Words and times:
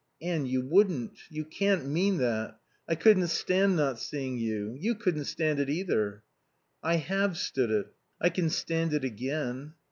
"Anne, 0.19 0.47
you 0.47 0.61
wouldn't. 0.65 1.11
You 1.29 1.45
can't 1.45 1.85
mean 1.87 2.17
that. 2.17 2.57
I 2.89 2.95
couldn't 2.95 3.27
stand 3.27 3.75
not 3.75 3.99
seeing 3.99 4.35
you. 4.35 4.75
You 4.79 4.95
couldn't 4.95 5.25
stand 5.25 5.59
it, 5.59 5.69
either." 5.69 6.23
"I 6.81 6.95
have 6.95 7.37
stood 7.37 7.69
it. 7.69 7.93
I 8.19 8.29
can 8.29 8.49
stand 8.49 8.93
it 8.95 9.03
again." 9.03 9.73